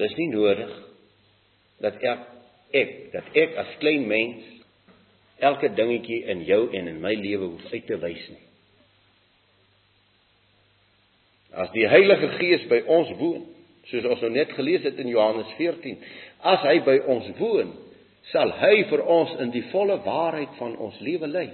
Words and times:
Dis 0.00 0.16
nie 0.16 0.30
nodig 0.32 0.70
dat 1.84 1.98
ek 2.00 2.28
ek 2.80 2.92
dat 3.12 3.36
ek 3.36 3.56
as 3.60 3.76
klein 3.82 4.06
mens 4.08 4.46
elke 5.40 5.72
dingetjie 5.74 6.22
in 6.32 6.44
jou 6.48 6.62
en 6.76 6.88
in 6.88 7.00
my 7.02 7.12
lewe 7.16 7.50
hoef 7.52 7.72
uit 7.72 7.86
te 7.88 7.98
wys 8.00 8.22
nie. 8.28 8.44
As 11.50 11.72
die 11.74 11.86
Heilige 11.90 12.28
Gees 12.38 12.66
by 12.70 12.82
ons 12.86 13.10
woon, 13.18 13.46
soos 13.90 14.06
ons 14.06 14.20
nou 14.22 14.30
net 14.34 14.52
gelees 14.54 14.84
het 14.86 15.00
in 15.02 15.10
Johannes 15.10 15.48
14, 15.58 15.96
as 16.52 16.62
hy 16.68 16.76
by 16.86 16.96
ons 17.10 17.26
woon, 17.40 17.72
sal 18.30 18.52
hy 18.60 18.84
vir 18.90 19.02
ons 19.10 19.32
in 19.42 19.50
die 19.54 19.64
volle 19.72 19.98
waarheid 20.04 20.54
van 20.60 20.76
ons 20.78 21.00
lewe 21.02 21.26
lei. 21.30 21.48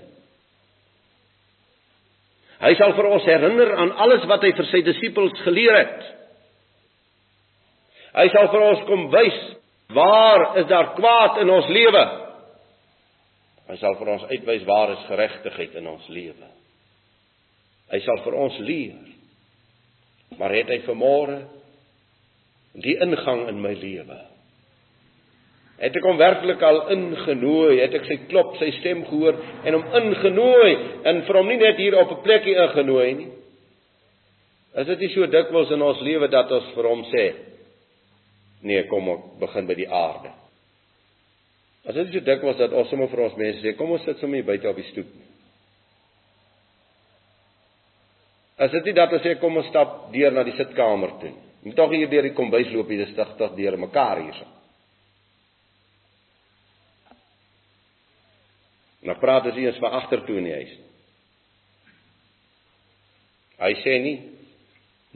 Hy 2.61 2.73
sal 2.77 2.95
vir 2.97 3.09
ons 3.13 3.27
herinner 3.29 3.73
aan 3.77 3.95
alles 4.05 4.25
wat 4.29 4.45
hy 4.45 4.53
vir 4.57 4.69
sy 4.71 4.83
disippels 4.85 5.35
geleer 5.45 5.77
het. 5.77 6.07
Hy 8.17 8.29
sal 8.33 8.49
vir 8.53 8.65
ons 8.65 8.85
kom 8.89 9.09
wys 9.13 9.41
waar 9.97 10.57
is 10.61 10.69
daar 10.71 10.95
kwaad 10.97 11.43
in 11.43 11.51
ons 11.53 11.69
lewe? 11.71 12.05
Hy 13.67 13.77
sal 13.81 13.97
vir 13.99 14.13
ons 14.15 14.25
uitwys 14.31 14.65
waar 14.67 14.95
is 14.95 15.05
geregtigheid 15.09 15.75
in 15.81 15.89
ons 15.91 16.07
lewe. 16.09 16.49
Hy 17.93 18.01
sal 18.03 18.23
vir 18.25 18.39
ons 18.39 18.57
leer. 18.67 19.03
Maar 20.39 20.55
het 20.59 20.73
hy 20.73 20.81
vanmôre 20.87 21.43
die 22.83 22.97
ingang 23.05 23.47
in 23.51 23.61
my 23.63 23.75
lewe? 23.79 24.19
Het 25.77 25.97
ek 25.99 26.07
hom 26.09 26.17
werklik 26.17 26.63
al 26.65 26.87
ingenooi? 26.95 27.81
Het 27.83 27.99
ek 27.99 28.07
sy 28.09 28.17
klop, 28.31 28.55
sy 28.61 28.71
stem 28.79 29.03
gehoor 29.11 29.37
en 29.67 29.77
hom 29.77 29.99
ingenooi 30.01 30.73
en 31.11 31.21
vir 31.27 31.39
hom 31.41 31.51
nie 31.53 31.59
net 31.61 31.77
hier 31.83 31.99
op 32.01 32.15
'n 32.17 32.23
plekkie 32.25 32.57
ingenooi 32.57 33.11
nie? 33.15 33.29
Is 34.77 34.87
dit 34.87 34.99
nie 34.99 35.13
so 35.15 35.27
dikwels 35.27 35.71
in 35.71 35.83
ons 35.83 36.01
lewe 36.01 36.29
dat 36.29 36.53
ons 36.53 36.73
vir 36.75 36.89
hom 36.89 37.05
sê: 37.13 37.27
"Nee, 38.63 38.87
kom 38.89 39.09
ons 39.09 39.39
begin 39.41 39.67
by 39.67 39.75
die 39.75 39.89
aarde." 39.89 40.33
As 41.87 41.95
dit 41.95 42.13
so 42.13 42.21
dikwels 42.21 42.59
dat 42.59 42.73
ons 42.73 42.89
sommer 42.91 43.09
vir 43.09 43.21
ons 43.21 43.37
mense 43.37 43.61
sê: 43.63 43.77
"Kom 43.77 43.91
ons 43.91 44.05
sit 44.05 44.19
sommer 44.19 44.41
hier 44.41 44.47
buite 44.47 44.69
op 44.69 44.77
die 44.77 44.91
stoep." 44.91 45.07
As 48.57 48.71
dit 48.71 48.85
nie 48.85 48.95
dat 48.97 49.13
ons 49.13 49.23
sê 49.23 49.35
kom 49.39 49.57
ons 49.57 49.69
stap 49.69 50.13
deur 50.13 50.33
na 50.33 50.43
die 50.43 50.57
sitkamer 50.57 51.19
toe. 51.21 51.33
Moet 51.63 51.77
tog 51.77 51.93
hier 51.93 52.09
deur 52.09 52.23
die 52.23 52.35
kombuis 52.35 52.71
loop 52.73 52.89
hier, 52.89 53.05
dis 53.05 53.13
stigtig 53.13 53.57
deur 53.59 53.77
mekaar 53.77 54.23
hierso. 54.23 54.47
Nou 59.07 59.17
praat 59.21 59.47
as 59.51 59.59
eens 59.61 59.79
van 59.83 59.99
agtertoe 60.01 60.39
in 60.41 60.49
die 60.49 60.55
huis. 60.57 60.75
Hy 63.61 63.73
sê 63.83 63.99
nie 64.03 64.17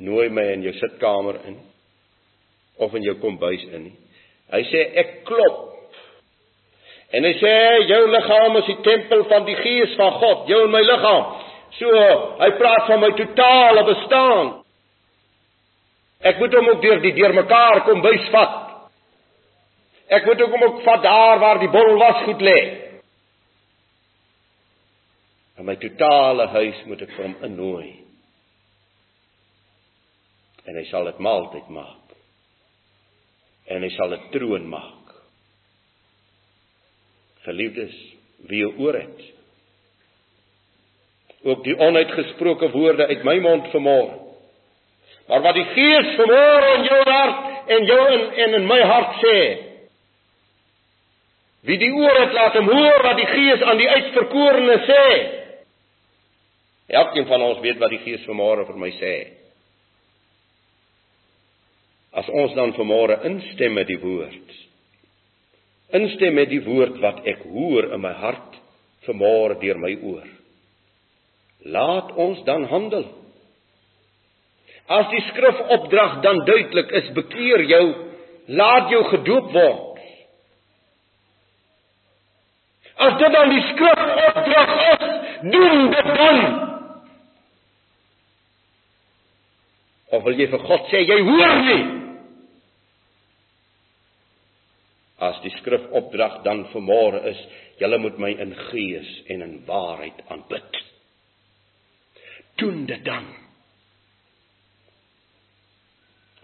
nooi 0.01 0.29
my 0.33 0.47
in 0.55 0.63
jou 0.69 0.73
sitkamer 0.79 1.41
in 1.49 1.59
of 2.81 2.95
in 2.97 3.05
jou 3.05 3.17
kombuis 3.21 3.63
in 3.71 3.89
nie. 3.89 3.99
Hy 4.51 4.63
sê 4.71 4.87
ek 5.03 5.13
klop. 5.29 5.67
En 7.15 7.27
hy 7.27 7.33
sê 7.41 7.55
jou 7.91 8.01
liggaam 8.11 8.59
is 8.61 8.71
die 8.71 8.81
tempel 8.87 9.25
van 9.31 9.47
die 9.47 9.59
Gees 9.59 9.95
van 9.99 10.17
God, 10.23 10.49
jou 10.51 10.65
en 10.67 10.73
my 10.75 10.83
liggaam. 10.87 11.31
So, 11.79 11.93
hy 12.41 12.51
praat 12.59 12.89
van 12.91 13.03
my 13.03 13.11
totale 13.19 13.85
bestaan. 13.89 14.51
Ek 16.27 16.41
moet 16.43 16.55
hom 16.55 16.69
ook 16.75 16.83
deur 16.83 17.01
die 17.03 17.15
deurmekaar 17.17 17.85
kom 17.87 18.03
bysvat. 18.05 18.59
Ek 20.11 20.27
moet 20.27 20.43
hom 20.43 20.67
ook 20.67 20.83
vat 20.85 21.03
daar 21.07 21.41
waar 21.41 21.63
die 21.63 21.71
bottel 21.71 21.99
was 22.01 22.25
goed 22.27 22.43
lê. 22.45 22.59
In 25.61 25.69
my 25.69 25.77
totale 25.81 26.49
huis 26.57 26.85
moet 26.91 27.07
ek 27.07 27.15
vir 27.17 27.27
hom 27.29 27.39
innooi. 27.47 27.89
En 30.67 30.77
hy 30.77 30.85
sal 30.91 31.09
dit 31.09 31.23
maaltyd 31.25 31.73
maak. 31.73 32.00
En 33.71 33.85
hy 33.87 33.91
sal 33.95 34.15
dit 34.17 34.31
troon 34.35 34.67
maak. 34.69 35.13
Geliefdes, 37.47 37.95
wie 38.51 38.67
oor 38.67 38.99
het. 38.99 39.23
Ook 41.47 41.63
die 41.65 41.77
onuitgesproke 41.79 42.69
woorde 42.75 43.07
uit 43.07 43.23
my 43.25 43.39
mond 43.41 43.71
vanmôre. 43.73 44.19
Maar 45.31 45.43
wat 45.47 45.57
die 45.57 45.69
Gees 45.73 46.15
vanmôre 46.19 46.71
in 46.77 46.87
jou 46.89 47.01
hart 47.07 47.71
en 47.77 47.85
jou 47.87 48.01
in 48.13 48.25
en 48.45 48.55
in 48.61 48.67
my 48.69 48.81
hart 48.83 49.19
sê. 49.23 49.41
Wie 51.69 51.79
die 51.79 51.93
oor 51.93 52.17
het 52.19 52.33
laat 52.35 52.57
hom 52.59 52.71
hoor 52.73 53.03
wat 53.07 53.19
die 53.21 53.29
Gees 53.31 53.63
aan 53.63 53.81
die 53.81 53.89
uitverkorene 53.89 54.79
sê. 54.89 55.05
Elkeen 57.01 57.29
van 57.31 57.45
ons 57.47 57.61
weet 57.63 57.79
wat 57.79 57.95
die 57.95 58.03
Gees 58.05 58.27
vanmôre 58.27 58.67
vir 58.69 58.81
my 58.81 58.91
sê. 58.99 59.15
As 62.11 62.27
ons 62.29 62.55
dan 62.59 62.75
vanmôre 62.75 63.21
instem 63.29 63.77
met 63.79 63.87
die 63.87 64.01
woord. 64.03 64.57
Instem 65.95 66.35
met 66.35 66.51
die 66.51 66.63
woord 66.65 66.99
wat 67.03 67.23
ek 67.29 67.45
hoor 67.51 67.93
in 67.95 68.03
my 68.03 68.13
hart 68.19 68.59
vanmôre 69.07 69.59
deur 69.63 69.79
my 69.79 69.93
oor. 70.03 70.27
Laat 71.71 72.13
ons 72.19 72.41
dan 72.47 72.67
handel. 72.71 73.07
As 74.91 75.07
die 75.13 75.23
skrifopdrag 75.29 76.19
dan 76.25 76.43
duidelik 76.49 76.91
is, 76.99 77.13
bekeer 77.15 77.63
jou, 77.71 77.85
laat 78.59 78.91
jou 78.91 79.05
gedoop 79.13 79.53
word. 79.55 80.01
As 83.01 83.15
dit 83.21 83.33
dan 83.33 83.55
die 83.55 83.63
skrifopdrag 83.69 84.75
is, 84.89 85.07
doen 85.55 85.87
dit 85.95 86.11
dan. 86.19 86.43
Of 90.11 90.27
wil 90.27 90.43
jy 90.43 90.51
vir 90.51 90.67
God 90.67 90.91
sê 90.91 91.07
jy 91.07 91.21
hoor 91.23 91.57
nie? 91.69 92.00
As 95.21 95.41
die 95.45 95.53
skrifopdrag 95.59 96.41
dan 96.47 96.65
vanmôre 96.73 97.21
is, 97.29 97.41
julle 97.81 97.99
moet 98.01 98.19
my 98.19 98.31
in 98.41 98.55
gees 98.71 99.11
en 99.29 99.45
in 99.45 99.59
waarheid 99.67 100.23
aanbid. 100.33 100.79
Doen 102.61 102.87
dit 102.89 103.05
dan. 103.05 103.29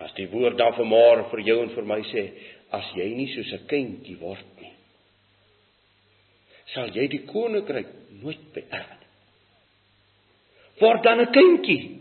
As 0.05 0.13
die 0.19 0.29
woord 0.29 0.59
dan 0.61 0.77
vanmôre 0.77 1.31
vir 1.31 1.45
jou 1.47 1.59
en 1.63 1.73
vir 1.73 1.89
my 1.89 2.03
sê, 2.11 2.27
as 2.77 2.93
jy 2.99 3.09
nie 3.17 3.29
soos 3.33 3.53
'n 3.53 3.67
kindjie 3.71 4.19
word 4.21 4.61
nie, 4.61 4.73
sal 6.75 6.91
jy 6.93 7.07
die 7.09 7.25
koninkryk 7.25 7.89
nooit 8.21 8.53
beerf 8.53 8.91
nie. 9.01 9.07
Word 10.81 11.03
dan 11.03 11.21
'n 11.21 11.33
kindjie. 11.33 12.01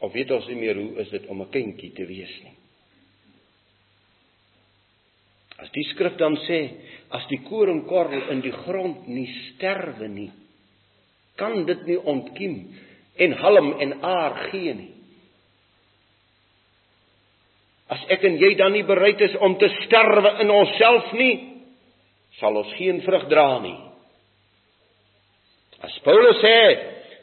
Of 0.00 0.12
weet 0.12 0.30
ons 0.30 0.46
nie 0.48 0.56
meer 0.56 0.74
hoe 0.74 0.96
is 1.02 1.10
dit 1.10 1.26
om 1.26 1.42
'n 1.42 1.50
kindjie 1.50 1.92
te 1.92 2.06
wees 2.06 2.34
nie. 2.42 2.56
As 5.70 5.74
die 5.76 5.86
skrif 5.92 6.16
dan 6.18 6.34
sê 6.48 6.60
as 7.14 7.26
die 7.30 7.38
koringkorrel 7.46 8.24
in 8.34 8.40
die 8.42 8.54
grond 8.64 9.06
nie 9.06 9.28
sterwe 9.30 10.08
nie, 10.10 10.30
kan 11.38 11.62
dit 11.66 11.84
nie 11.86 11.98
ontkiem 12.10 12.56
en 13.22 13.36
halm 13.38 13.68
en 13.78 13.94
aar 14.02 14.48
gee 14.50 14.74
nie. 14.74 14.90
As 17.90 18.02
ek 18.10 18.26
en 18.26 18.38
jy 18.42 18.56
dan 18.58 18.74
nie 18.74 18.82
bereid 18.86 19.22
is 19.22 19.36
om 19.38 19.54
te 19.62 19.70
sterwe 19.84 20.40
in 20.42 20.50
onsself 20.50 21.14
nie, 21.14 21.34
sal 22.42 22.58
ons 22.58 22.74
geen 22.74 22.98
vrug 23.06 23.28
dra 23.30 23.60
nie. 23.62 23.78
As 25.86 25.94
Paulus 26.02 26.42
sê, 26.42 26.58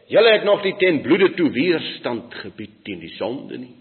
Julle 0.08 0.32
het 0.32 0.44
nog 0.48 0.64
nie 0.64 0.76
ten 0.80 1.02
bloede 1.04 1.34
toe 1.36 1.50
weerstand 1.52 2.32
gebied 2.40 2.80
teen 2.88 3.02
die 3.04 3.12
sonde 3.18 3.58
nie. 3.60 3.74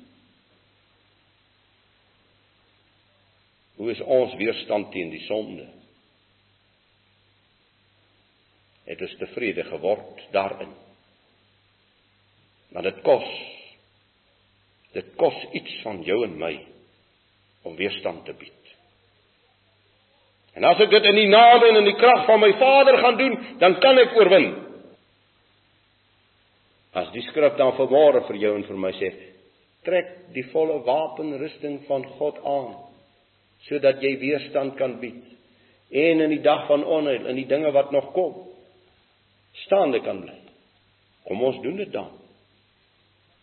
Hoe 3.76 3.90
is 3.92 4.00
ons 4.00 4.34
weerstand 4.40 4.90
teen 4.92 5.10
die 5.12 5.22
sonde? 5.26 5.66
Het 8.86 9.02
ons 9.02 9.16
tevrede 9.20 9.66
geword 9.68 10.22
daarin? 10.32 10.72
Maar 12.72 12.88
dit 12.90 13.02
kos 13.04 13.28
dit 14.96 15.08
kos 15.20 15.36
iets 15.52 15.74
van 15.84 16.00
jou 16.06 16.22
en 16.24 16.38
my 16.40 16.54
om 17.68 17.74
weerstand 17.76 18.24
te 18.24 18.32
bied. 18.32 18.52
En 20.56 20.64
as 20.64 20.80
ek 20.80 20.94
dit 20.94 21.08
in 21.10 21.18
die 21.18 21.28
naam 21.28 21.66
en 21.66 21.82
in 21.82 21.88
die 21.90 21.98
krag 22.00 22.24
van 22.24 22.40
my 22.40 22.48
Vader 22.56 22.96
gaan 23.02 23.18
doen, 23.20 23.34
dan 23.60 23.76
kan 23.82 24.00
ek 24.00 24.14
oorwin. 24.16 24.46
As 26.96 27.10
die 27.12 27.26
skrif 27.26 27.58
dan 27.60 27.74
vanmôre 27.76 28.24
vir 28.30 28.40
jou 28.40 28.54
en 28.56 28.64
vir 28.64 28.80
my 28.80 28.94
sê, 28.96 29.10
trek 29.84 30.14
die 30.32 30.46
volle 30.54 30.78
wapenrusting 30.86 31.82
van 31.90 32.06
God 32.16 32.40
aan 32.40 32.70
sodat 33.68 34.02
jy 34.02 34.16
weerstand 34.22 34.76
kan 34.78 34.98
bied 35.00 35.24
en 35.90 36.20
in 36.20 36.32
die 36.34 36.42
dag 36.42 36.66
van 36.66 36.84
onheil 36.84 37.26
en 37.26 37.38
die 37.38 37.48
dinge 37.48 37.70
wat 37.74 37.92
nog 37.94 38.12
kom 38.14 38.46
staande 39.64 40.00
kan 40.04 40.20
bly. 40.20 40.36
Kom 41.26 41.42
ons 41.42 41.58
doen 41.62 41.76
dit 41.80 41.90
dan. 41.92 42.10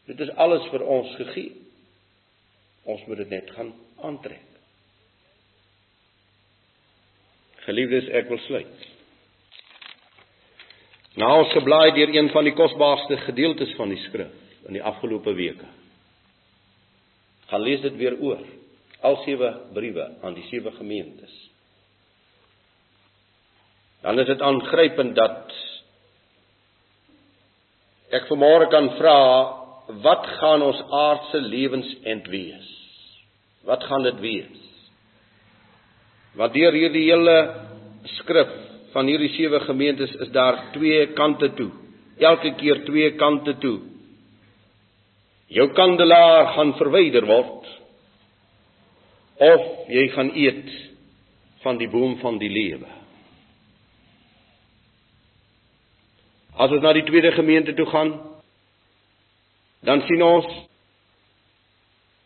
Dit 0.07 0.19
is 0.23 0.31
alles 0.39 0.65
vir 0.71 0.83
ons 0.87 1.13
gegee. 1.19 1.51
Ons 2.83 3.03
moet 3.07 3.23
dit 3.23 3.29
net 3.31 3.51
gaan 3.55 3.71
aantrek. 4.03 4.49
Geliefdes, 7.63 8.09
ek 8.11 8.27
wil 8.27 8.41
sluit. 8.43 8.89
Nou 11.19 11.29
ons 11.43 11.53
geblaai 11.55 11.93
deur 11.95 12.11
een 12.11 12.29
van 12.33 12.47
die 12.47 12.55
kosbaarste 12.57 13.19
gedeeltes 13.27 13.71
van 13.77 13.93
die 13.93 14.01
skrif 14.07 14.33
in 14.67 14.75
die 14.75 14.83
afgelope 14.83 15.31
weke. 15.37 15.67
Gaan 17.51 17.63
lees 17.63 17.83
dit 17.83 17.95
weer 17.99 18.17
oor. 18.19 18.43
Al 19.03 19.19
sewe 19.25 19.49
briewe 19.75 20.05
aan 20.23 20.35
die 20.37 20.45
sewe 20.47 20.71
gemeentes. 20.77 21.33
Dan 24.03 24.19
is 24.19 24.27
dit 24.27 24.41
aangrypend 24.41 25.15
dat 25.15 25.53
ek 28.13 28.27
vanmôre 28.29 28.69
kan 28.71 28.89
vra 28.99 29.19
wat 30.03 30.27
gaan 30.39 30.63
ons 30.63 30.79
aardse 30.91 31.39
lewens 31.43 31.89
end 32.07 32.27
wees? 32.31 32.67
Wat 33.67 33.83
gaan 33.87 34.03
dit 34.07 34.19
wees? 34.23 34.59
Want 36.39 36.55
deur 36.55 36.75
hierdie 36.75 37.05
hele 37.07 37.37
skrif 38.17 38.51
van 38.93 39.09
hierdie 39.09 39.31
sewe 39.35 39.59
gemeentes 39.65 40.13
is 40.25 40.31
daar 40.35 40.59
twee 40.75 41.05
kante 41.17 41.51
toe. 41.57 41.71
Elke 42.19 42.53
keer 42.59 42.83
twee 42.85 43.13
kante 43.17 43.55
toe. 43.63 43.79
Jou 45.53 45.69
kandelaar 45.77 46.53
gaan 46.55 46.75
verwyder 46.79 47.25
word 47.29 47.71
of 49.43 49.63
jy 49.91 50.07
gaan 50.13 50.31
eet 50.37 50.69
van 51.63 51.79
die 51.79 51.89
boom 51.91 52.17
van 52.21 52.37
die 52.39 52.51
lewe. 52.51 52.89
As 56.53 56.71
ons 56.71 56.83
na 56.83 56.93
die 56.93 57.05
tweede 57.07 57.33
gemeente 57.33 57.73
toe 57.73 57.87
gaan, 57.89 58.13
dan 59.83 60.03
sien 60.07 60.21
ons 60.23 60.47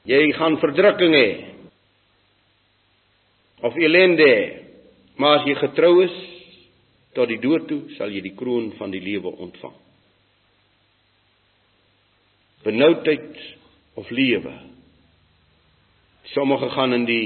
jy 0.07 0.21
gaan 0.37 0.59
verdrukking 0.61 1.15
hê 1.15 1.29
of 3.67 3.75
ellende, 3.81 4.31
maar 5.17 5.39
as 5.39 5.47
jy 5.49 5.55
getrou 5.57 5.93
is 6.05 6.15
tot 7.17 7.31
die 7.31 7.41
dood 7.41 7.65
toe, 7.69 7.81
sal 7.97 8.13
jy 8.13 8.21
die 8.21 8.35
kroon 8.37 8.69
van 8.77 8.93
die 8.93 9.01
lewe 9.01 9.31
ontvang. 9.41 9.73
Benoudheid 12.67 13.39
of 13.97 14.09
lewe. 14.13 14.53
Sommige 16.33 16.69
gaan 16.69 16.93
in 16.93 17.05
die 17.07 17.25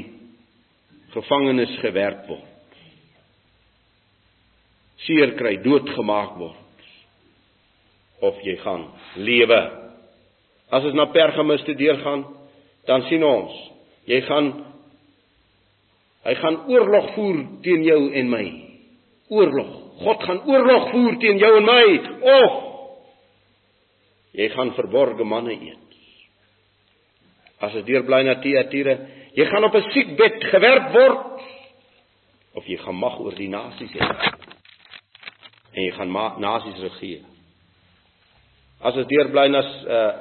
gevangenis 1.13 1.74
gewerk 1.81 2.25
word. 2.30 2.48
Seer 5.01 5.33
kry, 5.39 5.56
doodgemaak 5.63 6.36
word 6.38 6.57
of 8.21 8.38
jy 8.45 8.53
gaan 8.62 8.86
lewe. 9.18 9.59
As 10.71 10.86
ons 10.86 10.95
na 10.95 11.07
Pergamus 11.12 11.63
toe 11.65 11.75
deurgaan, 11.75 12.24
dan 12.88 13.06
sien 13.09 13.24
ons, 13.25 13.53
jy 14.09 14.21
gaan 14.27 14.51
hy 16.21 16.36
gaan 16.38 16.59
oorlog 16.69 17.07
voer 17.15 17.39
teen 17.65 17.81
jou 17.88 18.01
en 18.13 18.27
my. 18.30 18.45
Oorlog. 19.33 19.71
God 20.01 20.25
gaan 20.27 20.44
oorlog 20.50 20.92
voer 20.92 21.18
teen 21.21 21.39
jou 21.42 21.50
en 21.57 21.65
my. 21.65 21.86
Of 22.36 22.59
jy 24.38 24.50
gaan 24.53 24.75
verborgde 24.77 25.25
manne 25.25 25.56
eet. 25.57 25.91
As 27.62 27.74
dit 27.78 27.86
deurbly 27.86 28.24
na 28.25 28.40
Tiatire, 28.42 28.96
jy 29.38 29.46
gaan 29.46 29.63
op 29.63 29.75
'n 29.75 29.92
siekbed 29.92 30.44
gewerp 30.44 30.94
word 30.94 31.42
of 32.56 32.66
jy 32.66 32.78
gaan 32.78 32.96
mag 32.96 33.19
oor 33.19 33.36
die 33.36 33.50
nasies 33.50 33.92
hê. 33.92 34.08
En 35.74 35.84
jy 35.84 35.92
gaan 35.92 36.12
nasies 36.40 36.80
regeer. 36.80 37.22
As 38.81 38.96
ons 38.96 39.08
deurbly 39.08 39.48
na 39.50 39.62
uh 39.62 40.13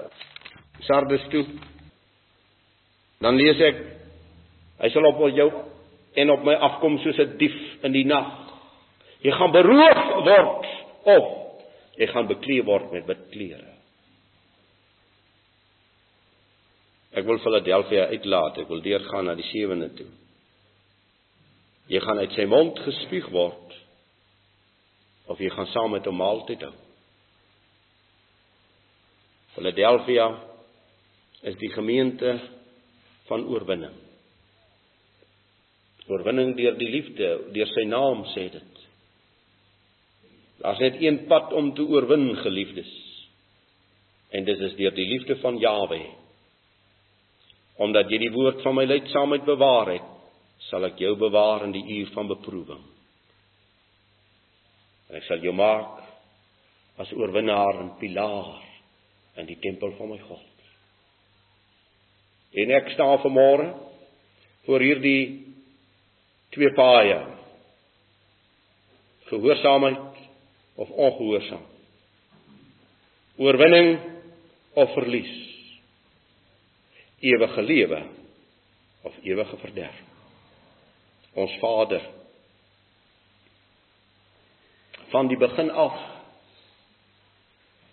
Sardes 0.80 1.26
toe, 1.28 1.44
dan 3.20 3.36
lees 3.36 3.60
ek 3.60 3.76
hy 4.80 4.88
sal 4.88 5.04
op 5.04 5.20
jou 5.36 5.50
en 6.16 6.30
op 6.30 6.44
my 6.44 6.54
afkom 6.54 6.98
soos 6.98 7.18
'n 7.18 7.36
dief 7.36 7.56
in 7.84 7.92
die 7.92 8.04
nag. 8.04 8.30
Jy 9.22 9.32
gaan 9.32 9.52
beroof 9.52 10.00
word 10.24 10.66
of 11.04 11.24
jy 11.96 12.06
gaan 12.06 12.26
bekleed 12.26 12.64
word 12.64 12.92
met 12.92 13.06
wit 13.06 13.28
klere. 13.30 13.69
Ek 17.10 17.26
wil 17.26 17.40
Philadelphia 17.42 18.06
uitlaat. 18.12 18.60
Ek 18.62 18.68
wil 18.70 18.82
deurgaan 18.84 19.26
na 19.26 19.34
die 19.38 19.48
sewende 19.50 19.90
toe. 19.98 20.08
Jy 21.90 22.00
gaan 22.04 22.22
uit 22.22 22.36
sy 22.38 22.46
mond 22.46 22.78
gespieg 22.86 23.26
word 23.34 23.66
of 25.30 25.38
jy 25.38 25.50
gaan 25.54 25.68
saam 25.70 25.92
met 25.94 26.06
hom 26.06 26.16
maaltyd 26.18 26.62
hou. 26.66 26.74
Philadelphia 29.54 30.26
is 31.46 31.58
die 31.58 31.70
gemeente 31.74 32.36
van 33.28 33.46
oorwinning. 33.46 33.94
Oorwinning 36.10 36.56
deur 36.58 36.78
die 36.78 36.90
liefde, 36.90 37.28
deur 37.54 37.70
sy 37.70 37.84
naam 37.86 38.24
sê 38.34 38.48
dit. 38.50 38.80
Daar's 40.60 40.82
net 40.82 40.98
een 41.00 41.24
pad 41.30 41.54
om 41.56 41.70
te 41.74 41.86
oorwin, 41.86 42.32
geliefdes. 42.42 42.90
En 44.34 44.44
dit 44.44 44.66
is 44.66 44.74
deur 44.78 44.94
die 44.94 45.06
liefde 45.08 45.38
van 45.42 45.58
Jawe. 45.62 46.00
Omdat 47.80 48.10
jy 48.12 48.18
die 48.26 48.34
woord 48.34 48.60
van 48.64 48.76
my 48.76 48.84
leidsaamheid 48.84 49.46
bewaar 49.48 49.94
het, 49.94 50.08
sal 50.68 50.84
ek 50.90 51.00
jou 51.00 51.14
bewaar 51.18 51.64
in 51.64 51.72
die 51.72 51.86
uur 51.96 52.10
van 52.14 52.28
beproewing. 52.28 52.82
En 55.08 55.18
ek 55.18 55.26
sal 55.26 55.40
jou 55.42 55.54
maak 55.56 56.04
as 57.00 57.12
oorwinnaar 57.16 57.80
en 57.80 57.94
pilaar 57.98 58.60
in 59.40 59.48
die 59.48 59.58
tempel 59.62 59.94
van 59.96 60.12
my 60.12 60.18
God. 60.28 60.46
En 62.60 62.72
ek 62.76 62.92
staan 62.94 63.18
vanmôre 63.22 63.70
voor 64.66 64.84
hierdie 64.84 65.24
twee 66.54 66.72
paaie. 66.74 67.18
Gehoorsaamheid 69.30 70.24
of 70.74 70.90
ongehoorsaam. 70.90 71.62
Oorwinning 73.40 73.94
of 74.74 74.92
verlies. 74.94 75.49
Ewige 77.20 77.62
lewe 77.62 78.02
of 79.02 79.14
ewige 79.22 79.56
verderf. 79.56 79.98
Ons 81.32 81.58
Vader 81.60 82.02
van 85.10 85.28
die 85.28 85.36
begin 85.36 85.70
af 85.70 85.98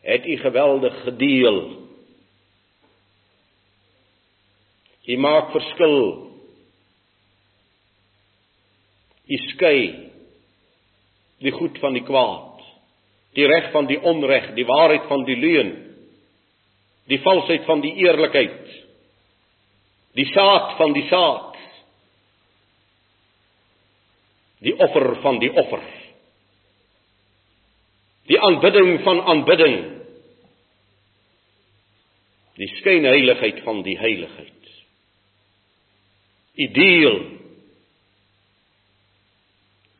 het 0.02 0.26
u 0.26 0.38
geweldig 0.38 1.04
gedeel. 1.04 1.58
U 5.06 5.18
maak 5.18 5.52
verskil. 5.52 6.00
U 9.28 9.38
skei 9.52 9.82
die 11.44 11.52
goed 11.52 11.80
van 11.80 11.94
die 11.94 12.04
kwaad, 12.04 12.64
die 13.36 13.46
reg 13.48 13.72
van 13.72 13.86
die 13.90 14.00
onreg, 14.00 14.54
die 14.56 14.66
waarheid 14.66 15.06
van 15.12 15.26
die 15.28 15.36
leuen, 15.38 15.74
die 17.12 17.20
valsheid 17.22 17.66
van 17.68 17.84
die 17.84 17.94
eerlikheid, 17.94 18.87
die 20.18 20.26
saad 20.32 20.74
van 20.80 20.96
die 20.98 21.06
saad, 21.12 21.60
die 24.66 24.74
offer 24.82 25.12
van 25.22 25.38
die 25.44 25.52
offer, 25.54 25.86
die 28.28 28.40
aanbidding 28.42 28.98
van 29.06 29.22
aanbidding 29.34 29.78
die 32.58 32.70
skynheiligheid 32.80 33.62
van 33.66 33.84
die 33.86 33.98
heiligheid. 34.00 34.54
U 36.58 36.66
deel 36.74 37.18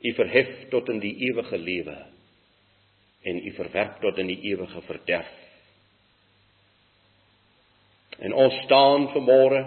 u 0.08 0.14
verhef 0.18 0.54
tot 0.72 0.90
in 0.90 1.02
die 1.04 1.14
ewige 1.28 1.58
lewe 1.58 1.98
en 3.28 3.42
u 3.46 3.52
verwerp 3.58 4.00
tot 4.02 4.18
in 4.22 4.30
die 4.32 4.40
ewige 4.54 4.82
verderf. 4.88 5.34
En 8.18 8.34
ons 8.34 8.56
staan 8.66 9.10
vanmôre 9.14 9.62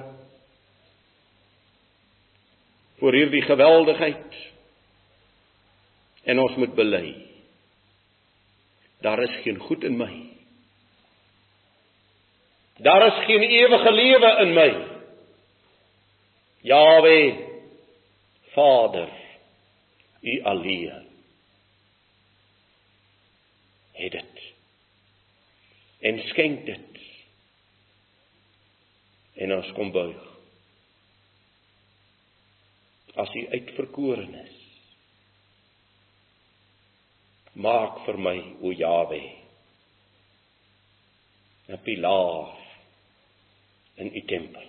voor 3.01 3.17
hierdie 3.17 3.43
geweldigheid 3.43 4.41
en 6.25 6.39
ons 6.39 6.57
moet 6.61 6.75
bely. 6.75 7.15
Daar 9.01 9.23
is 9.23 9.41
geen 9.43 9.59
goed 9.59 9.85
in 9.85 9.97
my 9.97 10.31
Daar 12.81 13.07
is 13.07 13.25
geen 13.25 13.43
ewige 13.43 13.93
lewe 13.93 14.41
in 14.41 14.53
my. 14.53 14.87
Jawe 16.61 17.49
Vader, 18.53 19.09
U 20.21 20.43
alleen. 20.43 21.09
Het 23.93 24.13
dit. 24.13 24.53
En 26.01 26.19
skenk 26.29 26.67
dit. 26.67 27.01
En 29.35 29.55
ons 29.55 29.73
kom 29.73 29.93
buig. 29.93 30.30
As 33.21 33.35
U 33.37 33.43
uitverkoren 33.57 34.35
is. 34.45 34.57
Maak 37.61 38.05
vir 38.07 38.19
my 38.27 38.39
o 38.63 38.73
Jawe 38.73 39.23
'n 41.71 41.79
pilaar 41.85 42.57
in 44.01 44.09
u 44.17 44.23
tempel. 44.27 44.67